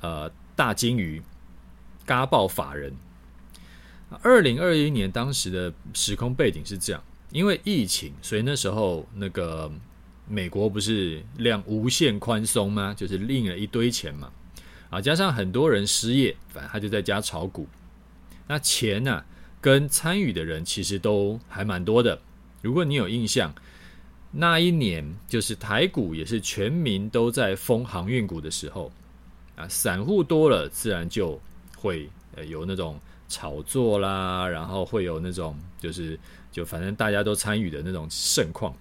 [0.00, 1.22] 呃大鲸鱼，
[2.04, 2.92] 嘎爆法人。
[4.22, 7.00] 二零二一年当时的时空背景是这样，
[7.30, 9.70] 因为疫情，所以那时候那个
[10.28, 12.92] 美国不是量无限宽松吗？
[12.92, 14.32] 就是印了一堆钱嘛，
[14.90, 17.66] 啊，加上很多人失业，反正他就在家炒股。
[18.46, 19.26] 那钱呢、啊，
[19.60, 22.18] 跟参与的人其实都还蛮多的。
[22.62, 23.54] 如果你有印象。
[24.38, 28.92] 那一年就是台股也是全民都在封航运股的时候
[29.54, 31.40] 啊，散户多了，自然就
[31.74, 36.18] 会呃有那种炒作啦，然后会有那种就是
[36.52, 38.76] 就反正大家都参与的那种盛况。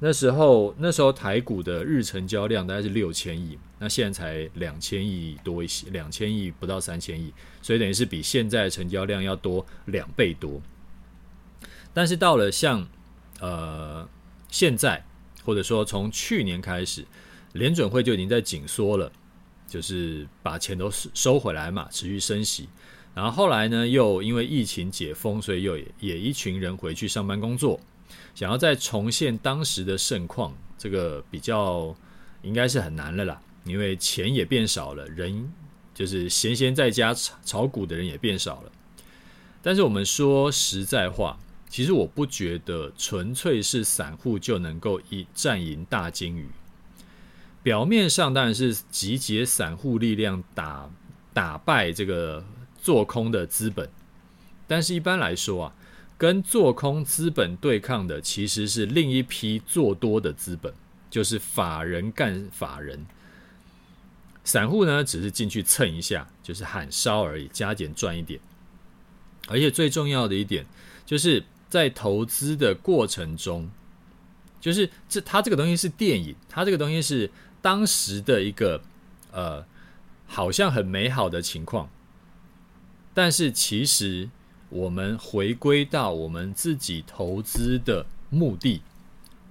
[0.00, 7.32] 那时候那时候台股的日成交量大概是六千亿，那现在才两千亿多一些，两千亿不到三千亿，
[7.62, 10.60] 所以等于是比现在的成交量要多两倍多。
[11.92, 12.86] 但是到了像
[13.40, 14.08] 呃。
[14.50, 15.04] 现在，
[15.44, 17.04] 或者说从去年开始，
[17.52, 19.12] 联准会就已经在紧缩了，
[19.66, 22.66] 就是把钱都收回来嘛，持续升息。
[23.14, 27.78] 然后后来呢，又因为疫情解封，所以又，也一群人回去上班工作，
[28.38, 31.92] 想要再重现当时的盛况，这个比较
[32.42, 35.52] 应该是很难了啦，因为钱也变少了，人
[35.92, 37.12] 就是闲闲在家
[37.44, 38.70] 炒股的人也变少了。
[39.60, 41.36] 但是我们说实在话，
[41.68, 46.48] 其实我不觉得纯粹是散户就能够一战赢大鲸鱼。
[47.64, 50.88] 表面上当然是集结散户力量打
[51.34, 52.44] 打败这个
[52.80, 53.90] 做空的资本，
[54.68, 55.74] 但是一般来说啊，
[56.18, 60.74] 跟做空资本对抗的其实是另一批做多的资本，
[61.08, 63.06] 就是法人干法人。
[64.44, 68.38] 散户呢，只是进去蹭一下，就是喊烧而已，加减赚一点。
[69.46, 70.66] 而且最重要的一点，
[71.06, 73.70] 就是在投资的过程中，
[74.60, 77.30] 就是这它这个东西是电影，它这个东西是。
[77.60, 78.80] 当时的一个
[79.32, 79.66] 呃，
[80.28, 81.90] 好像很美好的情况，
[83.12, 84.30] 但是其实
[84.68, 88.82] 我们回归到我们自己投资的目的，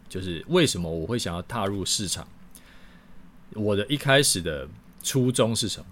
[0.07, 2.27] 就是为什么我会想要踏入市场？
[3.53, 4.67] 我的一开始的
[5.01, 5.85] 初衷是什么？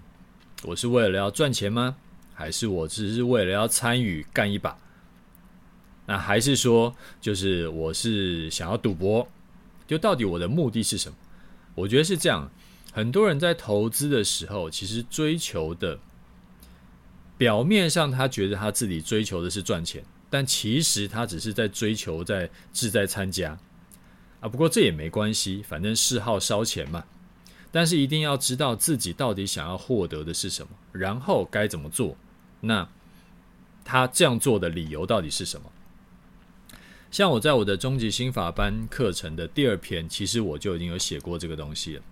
[0.62, 1.96] 我是为了要赚钱吗？
[2.32, 4.78] 还是我只是为了要参与干一把？
[6.06, 9.26] 那还是说，就是我是想要赌博？
[9.88, 11.16] 就到底我的目的是什么？
[11.74, 12.50] 我觉得是这样，
[12.92, 15.98] 很多人在投资的时候，其实追求的
[17.38, 23.58] 表面上他觉得他自己追求的是赚钱，但其实他只是在追求在志在参加
[24.40, 24.48] 啊。
[24.48, 27.04] 不过这也没关系，反正嗜好烧钱嘛。
[27.70, 32.16] 但是一定要知道自己到底想要获得的是什么，然后该怎么做。
[32.60, 32.88] 那
[33.84, 35.70] 他这样做的理由到底是什么？
[37.10, 42.02] 像我在我的终极心法班课程的第二篇，其实我就已经有写过这个东西了，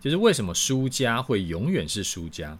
[0.00, 2.56] 就是为什么输家会永远是输家，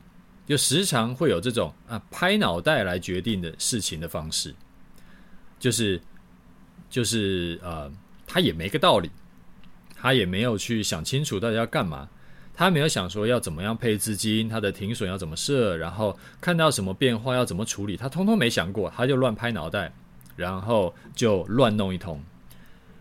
[0.46, 4.54] 就时常会有这种啊拍脑袋来决定的事情的方式，
[5.58, 6.00] 就是
[6.90, 7.90] 就是呃
[8.26, 9.10] 他也没个道理，
[9.94, 12.08] 他也没有去想清楚到底要干嘛，
[12.54, 19.92] 他没有想说要怎么样配资金，他的停损要怎么设，然后看到什么变化要怎么处理，他通通没想过，他就乱拍脑袋。
[20.34, 22.18] 然后就乱弄一通，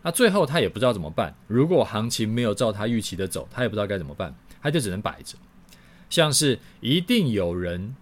[0.01, 1.33] 那最后他也不知道怎么办。
[1.47, 5.37] 如果行情没有照他预期的走，他也不知道该怎么办，他就只能摆着。
[6.11, 7.95] 像是一定有人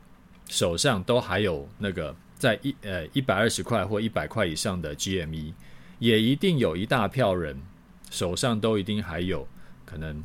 [0.49, 5.53] 手上都还有那个在一呃一百二十块或一百块以上的 GME，
[5.99, 7.61] 也一定有一大票人
[8.09, 9.47] 手上都一定还有
[9.85, 10.21] 可能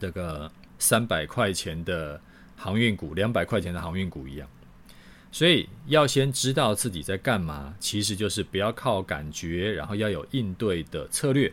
[0.00, 2.20] 这个三百块钱的
[2.56, 4.48] 航运股、两百块钱的航运股一样。
[5.32, 11.52] 所以要先知道自己在干嘛，其实就是不要靠感觉，然后要有应对的策略。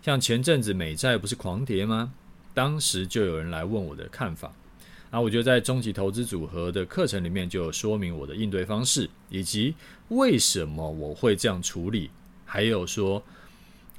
[0.00, 2.14] 像前阵子美债不是狂跌吗？
[2.54, 4.52] 当时就有人来问我的看法，
[5.10, 9.74] 啊，我就在终极投资组合的课程里面就有说明我的应对方式，以及
[10.08, 12.10] 为什么我会这样处理，
[12.44, 13.22] 还有说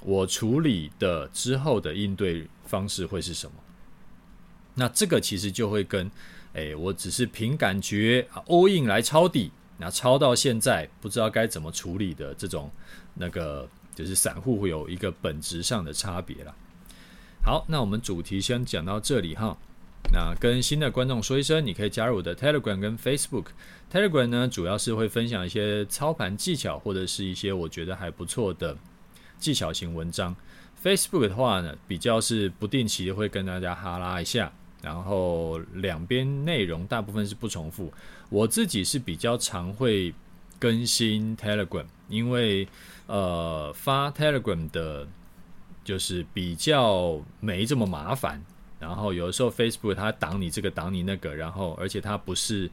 [0.01, 3.53] 我处理的之后的应对方式会是什么。
[4.75, 6.09] 那这个其实就会跟。
[6.55, 12.69] 哎，我只是凭感觉啊，all in 来抄底，那抄到现在不知道该怎么处理的这种，
[13.15, 16.55] 那个就是散户会有一个本质上的差别了。
[17.45, 19.57] 好，那我们主题先讲到这里哈。
[20.13, 23.47] 那跟新的观众说一声，你可以加入我的 Telegram 跟 Facebook。
[23.91, 28.77] Telegram 呢，主要是会分享一些操盘技巧或者是一些我觉得还不错的
[29.37, 30.33] 技巧型文章。
[30.81, 34.49] Facebook 的话呢，比较是不定期会跟大家哈拉一下。
[34.81, 37.91] 然后两边内容大部分是不重复，
[38.29, 40.13] 我自己是比较常会
[40.59, 42.65] 更新 Telegram，因为
[43.07, 45.07] 呃发 Telegram 的，
[45.83, 48.41] 就是比较没这么麻烦。
[48.79, 52.69] 然后有的时候 Facebook 它挡你这个挡你那个，然后而且它不是，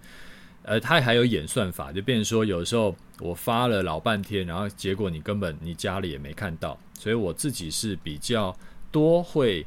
[0.62, 8.56] 呃它还有演算法，就变成说有的时候我发了老半天，然后结果你根本你家里也没看到，所以我自己是比较
[8.90, 9.66] 多会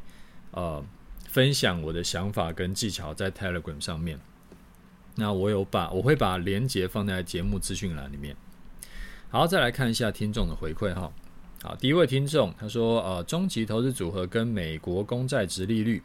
[0.52, 0.84] 呃。
[1.34, 4.20] 分享我的想法跟技巧在 Telegram 上面，
[5.16, 8.36] 那我有把我会把连接放在节目资讯栏里面。
[9.32, 11.12] 好，再来看一下听众的回馈哈。
[11.66, 16.04] 好，第一位听众他说，呃，终极投资组合跟美国公债殖利率，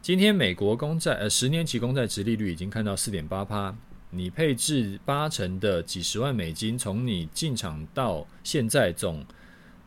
[0.00, 3.74] 今天美国公债呃十年期公债殖利率已经看到四点八趴，
[4.10, 9.26] 你配置八成的几十万美金，从你进场到现在总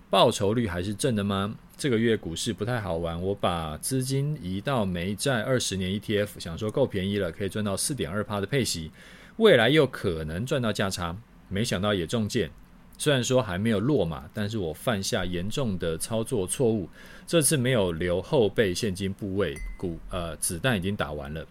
[0.10, 1.56] 报酬率还是正的吗？
[1.78, 8.92] 这个月股市不太好玩，我把资金移到美债二十年 ETF，想说够便宜了，可以赚到四点二趴的配息，
[9.38, 11.16] 未来又可能赚到价差，
[11.48, 12.52] 没想到也中箭。
[12.98, 16.90] 虽然说还没有落马，但是我犯下严重的操作错误，
[17.28, 21.46] 这次没有留后备现金部位，股呃子弹已经打完了。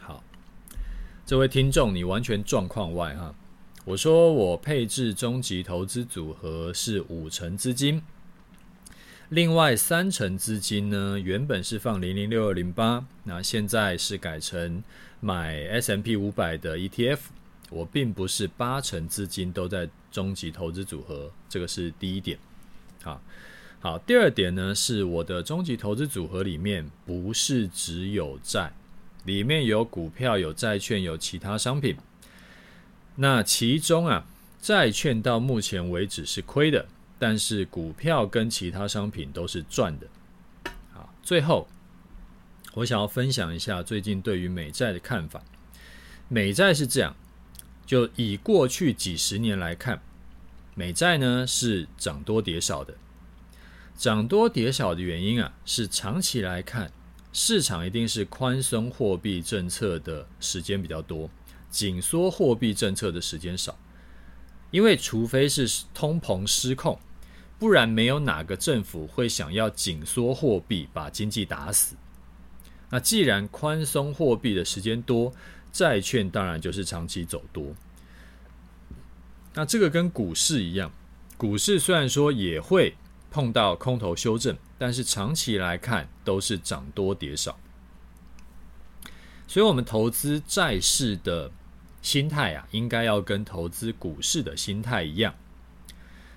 [0.00, 0.24] 好，
[1.24, 3.34] 这位听众，你完全状况外哈。
[3.84, 8.02] 我说我配置终极投资组合是五成资金，
[9.28, 14.82] 另外三成资金呢，原本是放零零六二零八，那现在是改成
[15.20, 17.18] 买 S M P 五百的 ETF。
[17.74, 22.38] 我并不是八成资金都在终极投资组合，这个是第一点。
[23.02, 23.20] 好，
[23.80, 28.72] 好，第二点呢，是我的终极投资组合里面不是只有债，
[29.24, 31.96] 里面有股票、有债券、有其他商品。
[33.16, 34.24] 那其中啊，
[34.60, 36.86] 债券到目前为止是亏的。
[37.16, 40.06] 但是股票跟其他商品都是赚的。
[40.92, 41.66] 好，最后
[42.74, 45.40] 我想要分享一下最近对于美债的看法。
[46.28, 47.14] 美债是这样，
[47.86, 50.02] 就以过去几十年来看，
[50.74, 52.94] 美债呢是涨多跌少的。
[53.96, 56.90] 涨多跌少的原因啊，是长期来看，
[57.32, 61.30] 市场一定是宽松货币政策的时间比较多，
[61.70, 63.78] 紧缩货币政策的时间少。
[64.70, 66.98] 因为除非是通膨失控。
[67.56, 71.94] 不然，没有哪个政府会想要紧缩货币把经济打死。
[72.90, 75.32] 那既然宽松货币的时间多，
[75.74, 77.74] 债券当然就是长期走多。
[79.54, 80.92] 那这个跟股市一样，
[81.36, 82.94] 股市虽然说也会
[83.30, 87.58] 碰到空头修正，但是长期来看都是涨多跌少。
[89.48, 91.50] 所以，我们投资债市的
[92.00, 95.34] 心态啊，应该要跟投资股市的心态一样。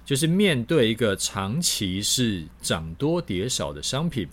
[0.04, 4.28] 就是面对一个长期是涨多跌少的商品，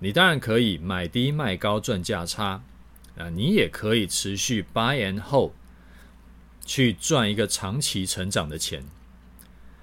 [0.00, 2.62] 你当然可以买低卖高赚价差
[3.18, 5.50] 啊，你也可以持续 buy and hold
[6.64, 8.82] 去赚一个长期成长的钱。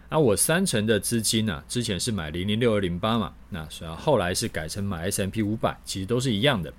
[0.09, 6.73] 啊，我三成的资金呢，之前是买零零六二零八嘛，那虽然后来是改成买 S M P 五百，其实都是一样的，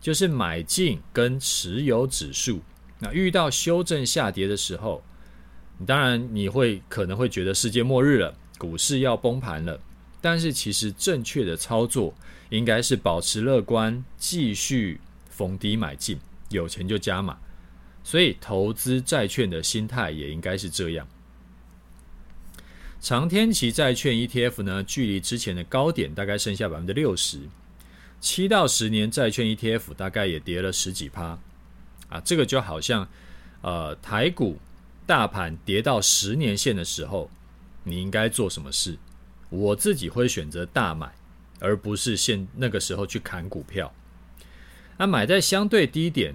[0.00, 2.60] 就是买进跟持有指数。
[2.98, 5.02] 那遇到修正下跌的时候。
[5.86, 9.78] 当然，你会可能会觉得世界末日了，股市要崩盘了。
[10.22, 12.14] 但是，其实正确的操作
[12.48, 14.98] 应该是保持乐观，继续
[15.36, 16.18] 逢低买进，
[16.48, 17.36] 有钱就加码。
[18.02, 21.06] 所以，投资债券的心态也应该是这样。
[23.00, 27.40] 长天期债券 ETF 呢，距离之前的高点大概剩下百分之六十。
[28.20, 31.38] 七到十年债券 ETF 大概也跌了十几趴。
[32.08, 33.06] 啊，这个就好像
[33.60, 34.58] 呃台股。
[35.06, 37.30] 大盘跌到十年线的时候，
[37.84, 38.98] 你应该做什么事？
[39.50, 41.14] 我自己会选择大买，
[41.60, 43.94] 而不是现那个时候去砍股票。
[44.98, 46.34] 那买在相对低点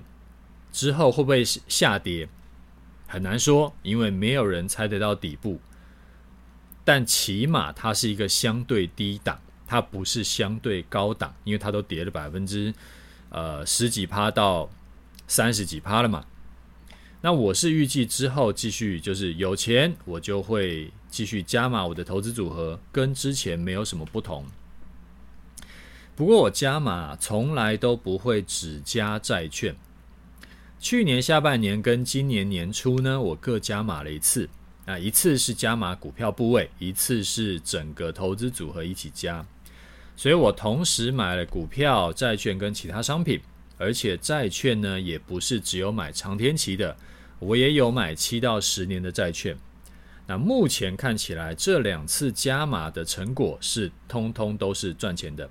[0.72, 2.30] 之后会不会下跌？
[3.08, 5.60] 很难说，因为没有人猜得到底部。
[6.84, 12.74] 但起码它是一个相对低档，它不是相对高档，因为它都跌了百分之
[13.30, 14.70] 呃十几趴到
[15.28, 16.26] 三十几趴了嘛。
[17.22, 24.46] 那我是预计之后继续就是有钱，我就会继续加码我的投资组合，跟之前没有什么不同。
[26.22, 29.76] 不过我加码从来都不会只加债券。
[30.80, 34.48] 去年下半年跟今年年初呢，我各加码了一次。
[34.86, 39.44] 啊，一次是加码股票部位，一次是整个投资组合一起加。
[40.16, 43.42] 所以我同时买了股票、债券跟其他商品，
[43.80, 46.96] 而且债券呢也不是只有买长天期的。
[47.40, 49.58] 我也有买七到十年的债券，
[50.28, 55.50] 那目前看起来这两次加码的成果是通通都是赚钱的。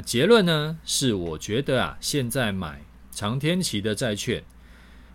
[0.00, 4.44] 结论呢是，我觉得啊，现在买长天期的债券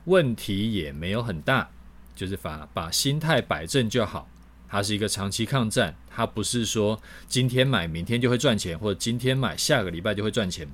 [0.06, 1.70] 问题也没有很大，
[2.16, 4.28] 就是把把心态摆正就好。
[4.68, 10.68] 它是一个长期抗战，它不是说今天买明天就会赚钱，或者今天买下个礼拜就会赚钱。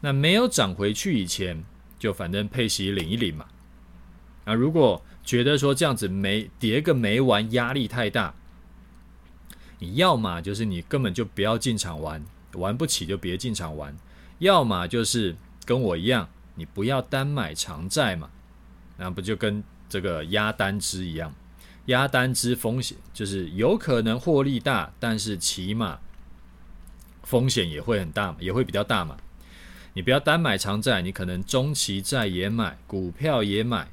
[0.00, 1.64] 那没有涨回去以前，
[1.98, 3.46] 就反正配息领一领嘛。
[4.44, 8.32] 啊，如果觉得说这样子没跌个没完，压力太大，
[9.80, 13.92] 你要么就是你根本就不要进场玩，玩不起就别进场玩；
[14.38, 18.30] 要么就是跟我一样，你不要单买长债嘛，
[18.96, 21.34] 那不就跟这个压单支一样，
[21.86, 25.98] 压单支风险就是有可能获利大，但是起码
[27.22, 29.16] 风险也会很大，也会比较大嘛。
[29.92, 33.88] 你不要单买长债，你可能中期债也买，股票也买。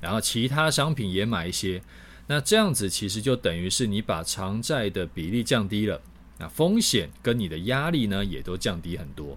[0.00, 1.82] 然后其他商品也买一些，
[2.26, 6.00] 那这样子其实就等于是你把长债的比例降低了，
[6.48, 9.36] 风险跟你的压力呢也都降低很多。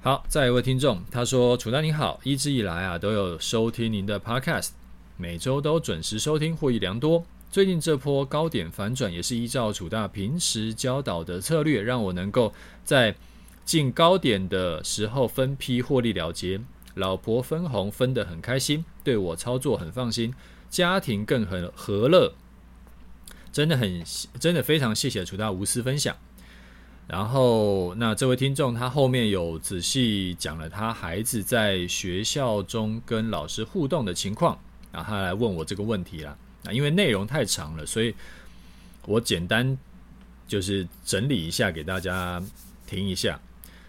[0.00, 4.70] 好，再一位听众他说：“楚大你好，一直以来啊都有收听您的 Podcast，
[5.16, 7.24] 每周都准时收听，获益良多。
[7.50, 12.52] 最近这波高点反转也是依照楚大平时教导的策略，让我能够
[12.84, 13.14] 在
[13.64, 16.60] 进高点的时候分批获利了结。”
[16.94, 20.32] 老婆分红分得很开心，对我操作很放心，
[20.70, 22.32] 家庭更很和乐。
[23.56, 24.04] 真的很
[24.38, 26.14] 真的非常谢谢楚大无私分享。
[27.08, 34.58] 然后，那这位听众他后面有仔细讲了他孩子在学校中跟老师互动的情况，
[34.92, 36.36] 然后他来问我这个问题啦。
[36.64, 38.14] 那因为内容太长了，所以
[39.06, 39.78] 我简单
[40.46, 42.42] 就是整理一下给大家
[42.86, 43.40] 听一下。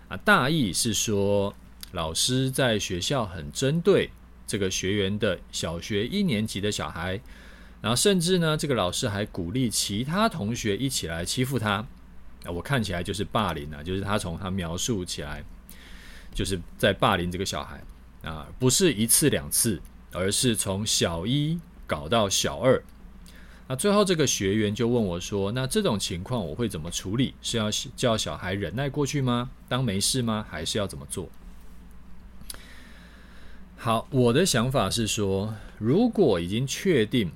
[0.07, 1.53] 啊，大意是说，
[1.91, 4.09] 老师在学校很针对
[4.47, 7.19] 这个学员的小学一年级的小孩，
[7.81, 11.85] 然后甚至呢，这个老师还鼓励其他同学一起来欺负他。
[12.45, 15.43] 我看起来就是霸凌啊，就是他从他描述起来，
[16.33, 17.81] 就是在霸凌这个小孩
[18.23, 19.81] 啊，不是一次两次，
[20.13, 22.81] 而是从小一搞到小二。
[23.67, 27.33] 那最后这个学员就问我说：“那这种情况我会怎么处理？
[27.41, 29.49] 是要叫小孩忍耐过去吗？
[29.67, 30.45] 当没事吗？
[30.49, 31.27] 还是要怎么做？”
[33.75, 37.29] 好，我的想法是说，如果已经确定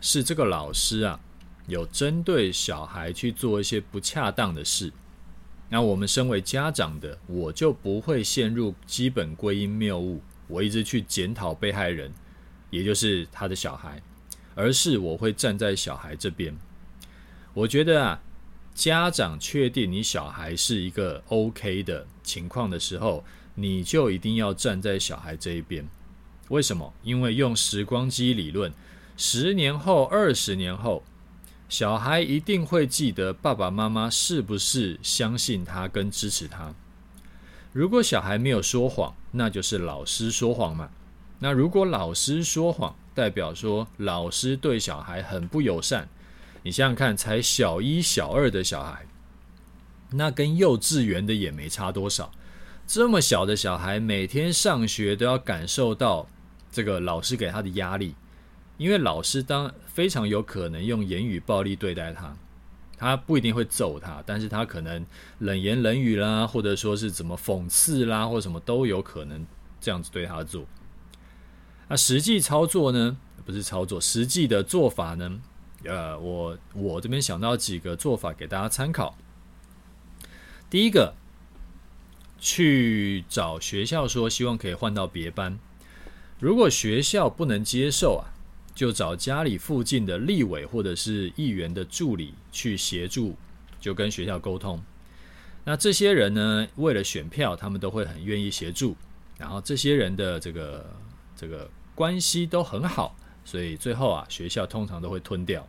[0.00, 1.20] 是这个老师啊。
[1.66, 4.90] 有针对小孩去做一些不恰当的事，
[5.68, 12.10] 那我们身为家长的，我就不会陷入基本归因谬误，我一直去检讨被害人，
[12.70, 14.00] 也就是他的小孩，
[14.54, 16.56] 而是我会站在小孩这边。
[17.52, 18.22] 我觉得啊，
[18.74, 23.22] 家长确定你小孩是一个 OK 的情况的时候，
[23.54, 25.86] 你就一定要站在小孩这一边。
[26.48, 26.94] 为什么？
[27.02, 28.72] 因为用时光机理论，
[29.18, 31.04] 十年后、二十年后。
[31.68, 36.74] 小孩一定会记得爸爸妈妈是不是相信他跟支持他。
[37.74, 40.88] 如果小孩没有说谎，那就是老师说谎嘛。
[41.40, 46.08] 那如果老师说谎，代表说老师对小孩很不友善。
[46.62, 49.06] 你想想看，才小一、小二的小孩，
[50.12, 52.32] 那跟幼稚园的也没差多少。
[52.86, 56.26] 这么小的小孩，每天上学都要感受到
[56.72, 58.14] 这个老师给他的压力。
[58.78, 62.34] 因为老师当非常有可能用言语暴力对待他，
[62.96, 65.04] 他不一定会揍他，但是他可能
[65.40, 69.44] 冷言冷语啦，或者说是怎么讽刺啦，或者什么都有可能
[69.80, 70.64] 这样子对他做。
[71.88, 73.18] 那实际操作呢？
[73.44, 75.40] 不是操作，实际的做法呢？
[75.84, 79.16] 呃，我我这边想到几个做法给大家参考。
[80.70, 81.14] 第一个，
[82.38, 85.58] 去找学校说希望可以换到别班，
[86.38, 88.37] 如果学校不能接受啊。
[88.78, 93.34] 就找家里附近的立委或者是议员的助理去协助，
[93.80, 94.80] 就跟学校沟通。
[95.64, 98.96] 那这些人呢，为了选票，他们都会很愿意协助。
[99.36, 100.94] 然后这些人的这个
[101.34, 105.66] 这个关系都很好，所以最后啊，学校通常都会吞掉。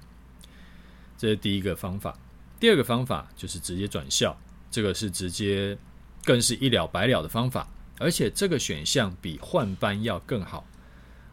[1.17, 2.15] 这是第一个方法。
[2.59, 4.37] 第二个方法就是直接转校，
[4.69, 5.75] 这个是直接
[6.23, 10.63] 更是一了百了的方法，而且这个选项比换班要更好。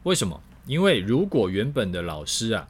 [0.05, 0.41] 为什么？
[0.66, 2.68] 因为如果原本的老师啊，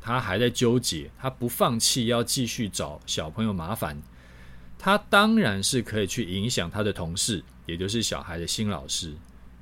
[0.00, 4.00] 他还在纠结，他不放弃要继续找小朋友麻烦，
[4.78, 9.12] 他当然是可以去影响他的同事，也就是小孩的新老师，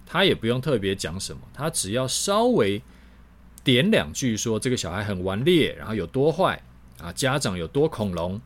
[0.07, 2.83] 他也不用特别讲什么，他只要稍微
[3.65, 6.63] 点两句说这个小孩很顽劣，然后有多坏
[7.01, 8.41] 啊，家长有多恐龙，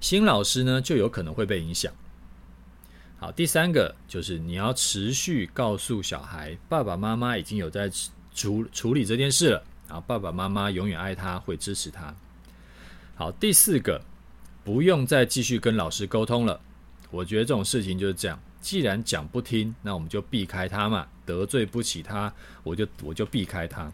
[0.00, 1.92] 新老师呢就有可能会被影响。
[3.24, 7.90] 好，第三个就是你要持续告诉小孩，爸爸妈妈已经有在
[8.34, 12.14] 处处理这件事了，然后爸爸妈妈永远爱他，会支持他。
[13.14, 13.98] 好，第四个，
[14.62, 16.60] 不用再继续跟老师沟通了。
[17.10, 22.30] 我觉得这种事情就是这样，既然讲不听，那我们就避开他嘛，得罪不起他，
[22.62, 23.90] 我就我就避开他。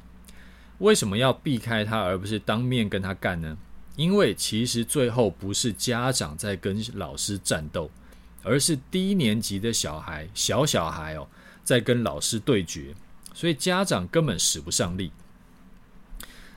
[0.78, 3.56] 为什么要避开他，而不是当面跟他干呢？
[3.94, 7.88] 因为其实最后不是家长在跟老师战斗。
[8.42, 11.26] 而是低年级的小孩，小小孩哦，
[11.62, 12.94] 在跟老师对决，
[13.34, 15.12] 所以家长根本使不上力。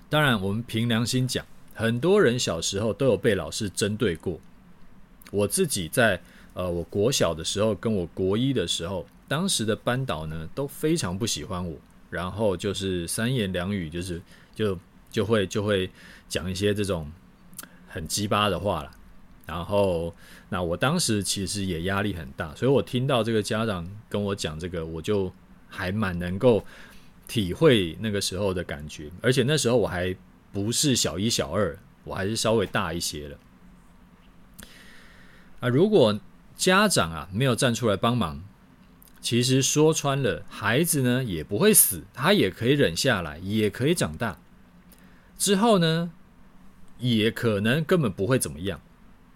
[0.09, 4.39] 当然，我们凭良心讲，很多人小时候都有被老师针对过。
[5.31, 6.21] 我自己在
[6.53, 11.75] 呃，我国小的时候，跟我国一的时候，当时的班导呢都非常不喜欢我，
[12.11, 14.21] 然后就是三言两语，就是
[14.53, 14.77] 就
[15.09, 15.89] 就会就会
[16.29, 17.11] 讲一些这种
[17.87, 18.91] 很鸡巴的话了。
[19.45, 20.15] 然后，
[20.49, 25.31] 那我当时其实也压力很大，所以我听到这个家长跟我讲这个，我就
[25.67, 26.65] 还蛮能够
[27.27, 29.11] 体会那个时候的感觉。
[29.21, 30.15] 而且那时候我还
[30.51, 33.37] 不是小一、小二，我还是稍微大一些了。
[35.59, 36.17] 啊，如果
[36.55, 38.43] 家长啊没有站出来帮忙，
[39.19, 44.39] 其实说穿了，孩子呢也不会死，他也可以忍下来，也可以长大。
[45.37, 46.11] 之后呢，
[46.99, 48.79] 也可能根本不会怎么样。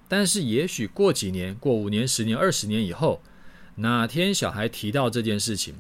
[0.08, 3.22] 但是，也许过几年、过五年、十年、二十年以后，
[3.76, 5.76] 哪天小孩提到这件事情，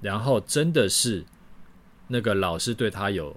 [0.00, 1.24] 然后真的是
[2.08, 3.36] 那个老师对他有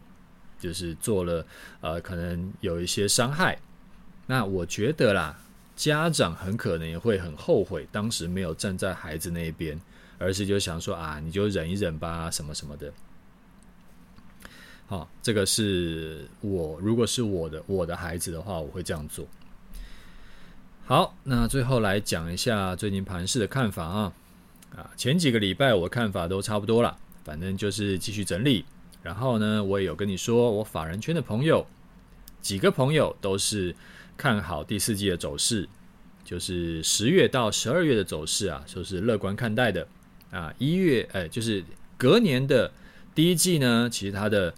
[0.60, 1.46] 就是做了
[1.80, 3.58] 呃，可能有一些伤害。
[4.28, 5.40] 那我觉得啦，
[5.76, 9.80] 家长很可能也会很后悔当时没有站在孩子那一边，
[10.18, 12.92] 而是就想说啊，你就忍一忍吧，什么什么的。
[14.88, 19.26] 好，这个是我如果是我的我的孩子的话，我会这样做。
[20.88, 24.14] 好，那最后来讲一下最近盘势的看法啊。
[24.76, 28.64] 啊，前几个礼拜我看法都差不多了，反正就是继续整理。
[29.02, 31.66] 然后呢，我也有跟你说，我法人圈的朋友
[32.40, 33.76] 几个朋友都是
[34.16, 35.68] 看好第四季的走势，
[36.24, 39.88] 就是十月到十二月的走势啊，都是乐观看待的。
[40.30, 41.64] 啊，一月哎，就是
[41.98, 42.72] 隔年的
[43.16, 44.54] 第一季呢，其实它的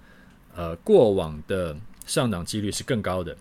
[0.53, 1.73] 呃过往的
[2.05, 3.37] 上涨几率是更高的。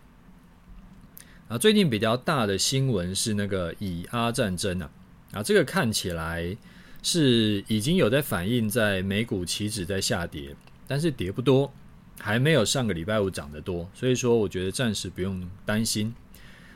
[1.48, 4.90] 啊，最近比较大的新闻是那个以阿战争啊，
[5.30, 6.56] 啊，这个看起来
[7.04, 10.56] 是已经有在反映在美股期指在下跌，
[10.88, 11.72] 但是跌不多，
[12.18, 16.12] 还没有上个礼拜五涨得多，所以说我觉得暂时不用担心。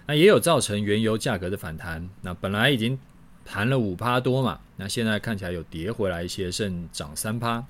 [0.06, 2.96] 那也有造成原油价格的反弹，那本来已经
[3.44, 7.64] 盘了五趴多嘛，那现在看起来有跌回来一些，剩涨三趴，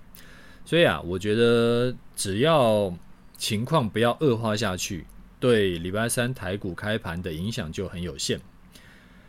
[0.67, 2.95] 所以啊，我觉得只要
[3.39, 5.07] 情况不要恶化下去。
[5.41, 8.39] 对礼拜三台股开盘的影响就很有限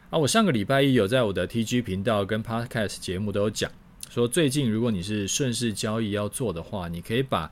[0.10, 0.20] 啊！
[0.20, 3.72] 我上个礼拜一有在我的 TG 频道跟 Podcast 节目都有讲，
[4.10, 7.50] 说最近如果你是顺势交易要做的话，你可以把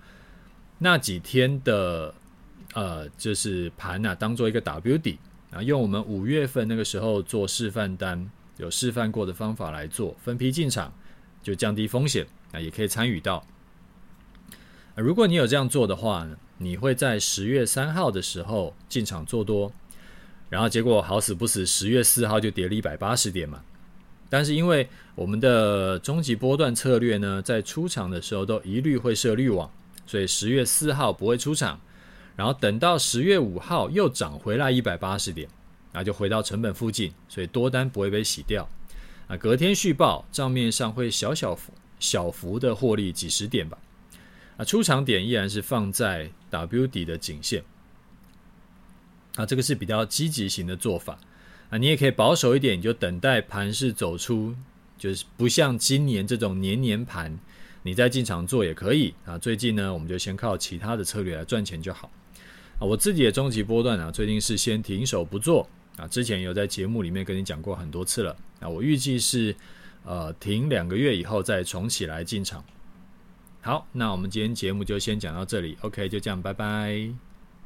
[0.77, 2.13] 那几天的
[2.73, 5.17] 呃就是盘啊当做一个 W 底
[5.51, 10.93] 啊，用我们五月份那个时候做示范单有示范过的方法来做，分批进场
[11.41, 13.41] 就降低风险啊，也可以参与到。
[14.95, 19.71] 如果你有这样做的话呢，你会在十月三号的时候进场做多，
[20.49, 23.61] 然后结果好死不死，十月四号就跌了一百八十点嘛。
[24.29, 29.71] 但是因为我们的终极波段策略呢，在出场的时候都一律会设滤网，
[30.05, 31.79] 所以十月四号不会出场。
[32.35, 35.47] 然后等到十月五号又涨回来一百八十点，
[35.91, 38.69] 然后就回到成本附近，所以多单不会被洗掉。
[39.27, 43.77] 啊，隔天续报账面上会小小幅小幅的获利几十点吧。
[44.57, 47.63] 啊，出场点依然是放在 W 底的颈线，
[49.35, 51.17] 啊，这个是比较积极型的做法
[51.69, 51.77] 啊。
[51.77, 54.55] 你也可以保守一点，你就等待盘势走出，
[54.97, 57.37] 就是不像今年这种年年盘，
[57.83, 59.37] 你再进场做也可以啊。
[59.37, 62.11] 最近呢，我们就先靠其他的策略来赚钱就好
[62.79, 62.81] 啊。
[62.81, 66.07] 我自己的终极波段啊，最近是先停手不做啊。
[66.07, 68.67] 之前有在节目里面跟你讲过很多次了啊。
[68.67, 69.55] 我预计是
[70.03, 72.63] 呃停两个月以后再重启来进场。
[73.61, 77.28] 好，那我们今天节目就先讲到这里，OK，就这样，拜拜。